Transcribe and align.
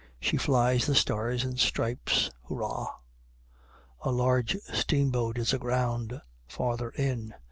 She 0.19 0.35
flies 0.37 0.87
the 0.87 0.95
stars 0.95 1.43
and 1.43 1.59
stripes. 1.59 2.31
Hurrah! 2.49 2.87
A 4.01 4.09
large 4.11 4.57
steamboat 4.73 5.37
is 5.37 5.53
aground 5.53 6.19
farther 6.47 6.89
in. 6.89 7.35